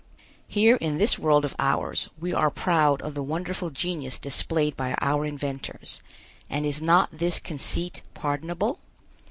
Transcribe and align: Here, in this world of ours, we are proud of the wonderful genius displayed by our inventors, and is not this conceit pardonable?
Here, 0.47 0.77
in 0.77 0.97
this 0.97 1.19
world 1.19 1.45
of 1.45 1.55
ours, 1.59 2.09
we 2.19 2.33
are 2.33 2.49
proud 2.49 3.03
of 3.03 3.13
the 3.13 3.21
wonderful 3.21 3.69
genius 3.69 4.17
displayed 4.17 4.75
by 4.75 4.95
our 4.99 5.25
inventors, 5.25 6.01
and 6.49 6.65
is 6.65 6.81
not 6.81 7.15
this 7.19 7.37
conceit 7.37 8.01
pardonable? 8.15 8.79